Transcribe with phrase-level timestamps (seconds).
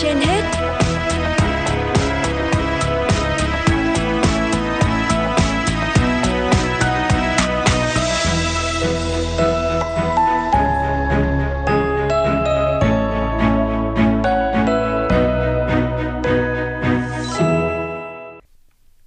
[0.00, 0.42] trên hết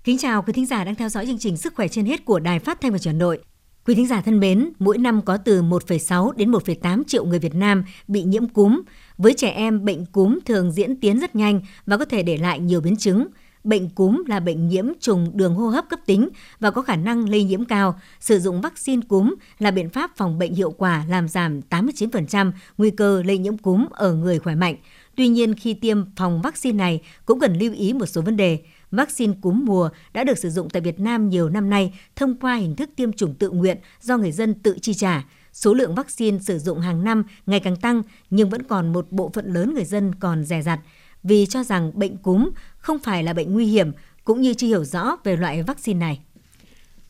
[0.03, 2.39] Kính chào quý thính giả đang theo dõi chương trình Sức khỏe trên hết của
[2.39, 3.39] Đài Phát thanh và Truyền hình Nội.
[3.87, 7.55] Quý thính giả thân mến, mỗi năm có từ 1,6 đến 1,8 triệu người Việt
[7.55, 8.81] Nam bị nhiễm cúm.
[9.17, 12.59] Với trẻ em, bệnh cúm thường diễn tiến rất nhanh và có thể để lại
[12.59, 13.27] nhiều biến chứng.
[13.63, 17.29] Bệnh cúm là bệnh nhiễm trùng đường hô hấp cấp tính và có khả năng
[17.29, 17.99] lây nhiễm cao.
[18.19, 22.91] Sử dụng vaccine cúm là biện pháp phòng bệnh hiệu quả làm giảm 89% nguy
[22.91, 24.75] cơ lây nhiễm cúm ở người khỏe mạnh.
[25.15, 28.59] Tuy nhiên, khi tiêm phòng vaccine này cũng cần lưu ý một số vấn đề–
[28.95, 32.55] Vaccine cúm mùa đã được sử dụng tại Việt Nam nhiều năm nay thông qua
[32.55, 35.25] hình thức tiêm chủng tự nguyện do người dân tự chi trả.
[35.53, 39.31] Số lượng vaccine sử dụng hàng năm ngày càng tăng nhưng vẫn còn một bộ
[39.33, 40.79] phận lớn người dân còn rẻ rặt
[41.23, 43.91] vì cho rằng bệnh cúm không phải là bệnh nguy hiểm
[44.23, 46.19] cũng như chưa hiểu rõ về loại vaccine này.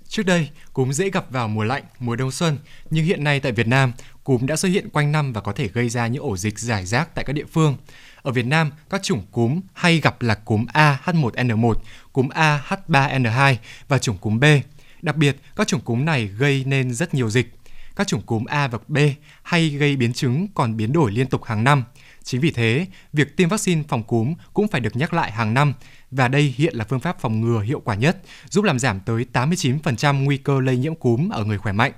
[0.07, 2.57] Trước đây, cúm dễ gặp vào mùa lạnh, mùa đông xuân,
[2.89, 3.91] nhưng hiện nay tại Việt Nam,
[4.25, 6.85] cúm đã xuất hiện quanh năm và có thể gây ra những ổ dịch giải
[6.85, 7.75] rác tại các địa phương.
[8.21, 11.73] Ở Việt Nam, các chủng cúm hay gặp là cúm A H1N1,
[12.13, 13.55] cúm A H3N2
[13.87, 14.45] và chủng cúm B.
[15.01, 17.53] Đặc biệt, các chủng cúm này gây nên rất nhiều dịch.
[17.95, 18.97] Các chủng cúm A và B
[19.43, 21.83] hay gây biến chứng còn biến đổi liên tục hàng năm.
[22.23, 25.73] Chính vì thế, việc tiêm vaccine phòng cúm cũng phải được nhắc lại hàng năm
[26.11, 28.17] và đây hiện là phương pháp phòng ngừa hiệu quả nhất,
[28.49, 31.91] giúp làm giảm tới 89% nguy cơ lây nhiễm cúm ở người khỏe mạnh.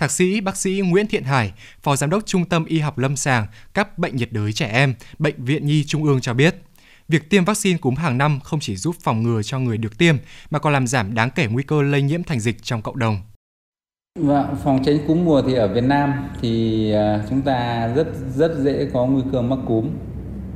[0.00, 3.16] Thạc sĩ bác sĩ Nguyễn Thiện Hải, Phó Giám đốc Trung tâm Y học Lâm
[3.16, 6.56] sàng các bệnh nhiệt đới trẻ em, Bệnh viện Nhi Trung ương cho biết,
[7.08, 10.16] việc tiêm vaccine cúm hàng năm không chỉ giúp phòng ngừa cho người được tiêm
[10.50, 13.20] mà còn làm giảm đáng kể nguy cơ lây nhiễm thành dịch trong cộng đồng.
[14.18, 18.06] Và phòng tránh cúm mùa thì ở Việt Nam thì à, chúng ta rất
[18.36, 19.90] rất dễ có nguy cơ mắc cúm.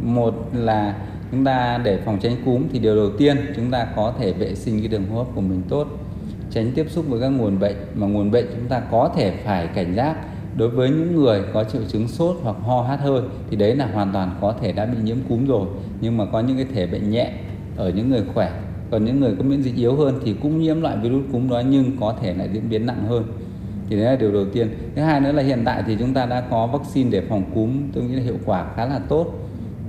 [0.02, 4.14] Một là chúng ta để phòng tránh cúm thì điều đầu tiên chúng ta có
[4.18, 5.88] thể vệ sinh cái đường hô hấp của mình tốt
[6.50, 9.66] tránh tiếp xúc với các nguồn bệnh, mà nguồn bệnh chúng ta có thể phải
[9.66, 10.16] cảnh giác
[10.56, 13.86] đối với những người có triệu chứng sốt hoặc ho hát hơi thì đấy là
[13.86, 15.66] hoàn toàn có thể đã bị nhiễm cúm rồi.
[16.00, 17.32] Nhưng mà có những cái thể bệnh nhẹ
[17.76, 18.60] ở những người khỏe,
[18.90, 21.62] còn những người có miễn dịch yếu hơn thì cũng nhiễm loại virus cúm đó
[21.70, 23.24] nhưng có thể lại diễn biến nặng hơn.
[23.88, 24.68] Thì đấy là điều đầu tiên.
[24.96, 27.70] Thứ hai nữa là hiện tại thì chúng ta đã có vaccine để phòng cúm,
[27.92, 29.26] tôi nghĩ là hiệu quả khá là tốt.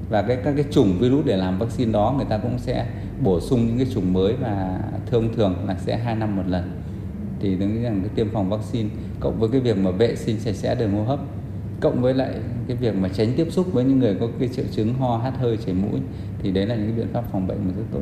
[0.10, 2.86] Và cái, các cái chủng virus để làm vaccine đó người ta cũng sẽ
[3.24, 4.80] bổ sung những cái chủng mới và
[5.12, 6.82] thông thường là sẽ hai năm một lần
[7.40, 8.90] thì tôi nghĩ rằng cái tiêm phòng vaccine
[9.20, 11.20] cộng với cái việc mà vệ sinh sạch sẽ đường hô hấp
[11.82, 12.34] cộng với lại
[12.68, 15.34] cái việc mà tránh tiếp xúc với những người có cái triệu chứng ho hắt
[15.40, 16.00] hơi chảy mũi
[16.40, 18.02] thì đấy là những cái biện pháp phòng bệnh mà rất tốt.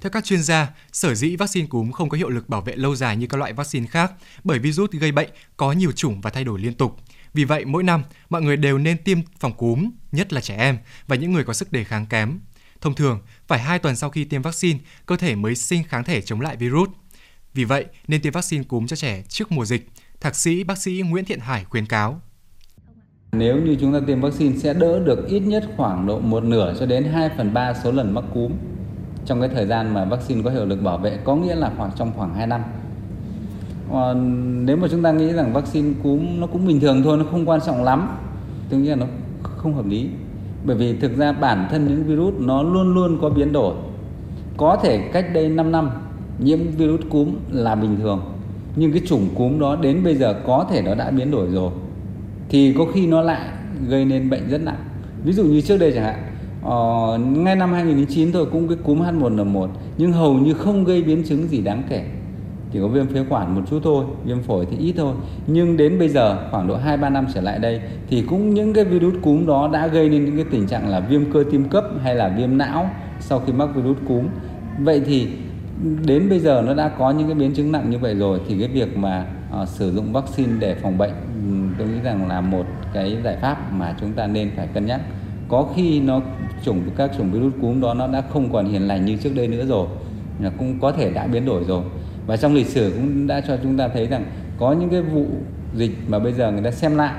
[0.00, 2.96] Theo các chuyên gia, sở dĩ vaccine cúm không có hiệu lực bảo vệ lâu
[2.96, 4.12] dài như các loại vaccine khác
[4.44, 6.96] bởi virus gây bệnh có nhiều chủng và thay đổi liên tục.
[7.34, 10.78] Vì vậy, mỗi năm, mọi người đều nên tiêm phòng cúm, nhất là trẻ em
[11.06, 12.38] và những người có sức đề kháng kém.
[12.80, 16.20] Thông thường, phải 2 tuần sau khi tiêm vaccine, cơ thể mới sinh kháng thể
[16.20, 16.88] chống lại virus.
[17.54, 19.88] Vì vậy, nên tiêm vaccine cúm cho trẻ trước mùa dịch.
[20.20, 22.20] Thạc sĩ bác sĩ Nguyễn Thiện Hải khuyến cáo.
[23.32, 26.74] Nếu như chúng ta tiêm vaccine sẽ đỡ được ít nhất khoảng độ một nửa
[26.80, 28.52] cho đến 2 phần 3 số lần mắc cúm
[29.26, 31.90] trong cái thời gian mà vaccine có hiệu lực bảo vệ, có nghĩa là khoảng
[31.96, 32.62] trong khoảng 2 năm.
[33.90, 37.24] Còn nếu mà chúng ta nghĩ rằng vaccine cúm nó cũng bình thường thôi, nó
[37.30, 38.18] không quan trọng lắm,
[38.70, 39.06] tôi nghĩ là nó
[39.42, 40.08] không hợp lý
[40.64, 43.74] bởi vì thực ra bản thân những virus nó luôn luôn có biến đổi.
[44.56, 45.90] Có thể cách đây 5 năm
[46.38, 48.20] nhiễm virus cúm là bình thường.
[48.76, 51.70] Nhưng cái chủng cúm đó đến bây giờ có thể nó đã biến đổi rồi.
[52.48, 53.40] Thì có khi nó lại
[53.88, 54.84] gây nên bệnh rất nặng.
[55.24, 56.22] Ví dụ như trước đây chẳng hạn
[56.62, 59.68] ờ, ngay năm 2009 thôi cũng cái cúm H1N1
[59.98, 62.04] nhưng hầu như không gây biến chứng gì đáng kể
[62.72, 65.14] chỉ có viêm phế quản một chút thôi viêm phổi thì ít thôi.
[65.46, 68.72] Nhưng đến bây giờ khoảng độ 2 3 năm trở lại đây thì cũng những
[68.72, 71.68] cái virus cúm đó đã gây nên những cái tình trạng là viêm cơ tim
[71.68, 74.26] cấp hay là viêm não sau khi mắc virus cúm.
[74.78, 75.28] Vậy thì
[76.06, 78.58] đến bây giờ nó đã có những cái biến chứng nặng như vậy rồi thì
[78.58, 79.26] cái việc mà
[79.62, 81.12] uh, sử dụng vaccine để phòng bệnh
[81.78, 85.00] tôi nghĩ rằng là một cái giải pháp mà chúng ta nên phải cân nhắc.
[85.48, 86.20] Có khi nó
[86.64, 89.48] chủng các chủng virus cúm đó nó đã không còn hiền lành như trước đây
[89.48, 89.86] nữa rồi
[90.40, 91.82] là cũng có thể đã biến đổi rồi
[92.30, 94.24] và trong lịch sử cũng đã cho chúng ta thấy rằng
[94.58, 95.26] có những cái vụ
[95.74, 97.14] dịch mà bây giờ người ta xem lại.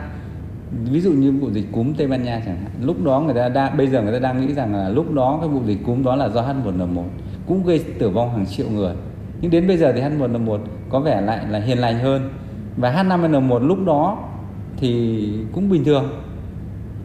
[0.92, 2.72] Ví dụ như vụ dịch cúm Tây Ban Nha chẳng hạn.
[2.81, 5.38] Lúc đó người ta đang, bây giờ người ta đang nghĩ rằng là lúc đó
[5.42, 7.04] cái vụ dịch cúm đó là do H1N1
[7.48, 8.94] cũng gây tử vong hàng triệu người.
[9.42, 10.60] Nhưng đến bây giờ thì H1N1
[10.90, 12.30] có vẻ lại là hiền lành hơn.
[12.78, 14.30] Và H5N1 lúc đó
[14.78, 15.24] thì
[15.54, 16.10] cũng bình thường,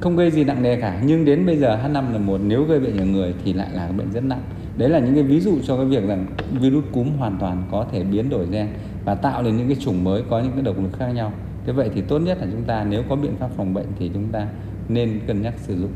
[0.01, 1.01] không gây gì nặng nề cả.
[1.07, 4.25] Nhưng đến bây giờ H5N1 nếu gây bệnh ở người thì lại là bệnh rất
[4.25, 4.43] nặng
[4.77, 6.27] đấy là những cái ví dụ cho cái việc rằng
[6.61, 8.69] virus cúm hoàn toàn có thể biến đổi gen
[9.05, 11.33] và tạo nên những cái chủng mới có những cái độc lực khác nhau
[11.67, 14.11] thế vậy thì tốt nhất là chúng ta nếu có biện pháp phòng bệnh thì
[14.15, 14.49] chúng ta
[14.89, 15.93] nên cân nhắc sử dụng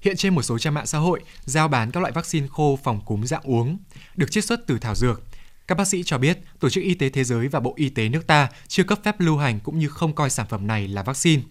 [0.00, 3.00] Hiện trên một số trang mạng xã hội giao bán các loại vaccine khô phòng
[3.04, 3.78] cúm dạng uống,
[4.16, 5.22] được chiết xuất từ thảo dược.
[5.66, 8.08] Các bác sĩ cho biết, Tổ chức Y tế Thế giới và Bộ Y tế
[8.08, 11.02] nước ta chưa cấp phép lưu hành cũng như không coi sản phẩm này là
[11.02, 11.42] vaccine.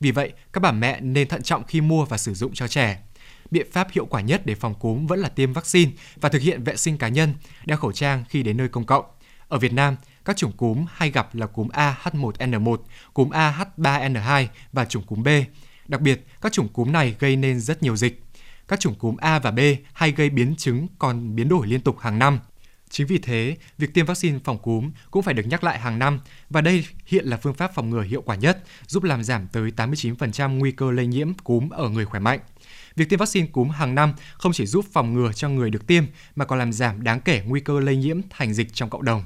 [0.00, 2.98] Vì vậy, các bà mẹ nên thận trọng khi mua và sử dụng cho trẻ.
[3.50, 6.64] Biện pháp hiệu quả nhất để phòng cúm vẫn là tiêm vaccine và thực hiện
[6.64, 9.04] vệ sinh cá nhân, đeo khẩu trang khi đến nơi công cộng.
[9.48, 12.76] Ở Việt Nam, các chủng cúm hay gặp là cúm AH1N1,
[13.14, 15.28] cúm AH3N2 và chủng cúm B.
[15.88, 18.22] Đặc biệt, các chủng cúm này gây nên rất nhiều dịch.
[18.68, 19.60] Các chủng cúm A và B
[19.92, 22.38] hay gây biến chứng còn biến đổi liên tục hàng năm.
[22.90, 26.20] Chính vì thế, việc tiêm vaccine phòng cúm cũng phải được nhắc lại hàng năm
[26.50, 29.70] và đây hiện là phương pháp phòng ngừa hiệu quả nhất, giúp làm giảm tới
[29.76, 32.40] 89% nguy cơ lây nhiễm cúm ở người khỏe mạnh.
[32.96, 36.04] Việc tiêm vaccine cúm hàng năm không chỉ giúp phòng ngừa cho người được tiêm,
[36.36, 39.24] mà còn làm giảm đáng kể nguy cơ lây nhiễm thành dịch trong cộng đồng.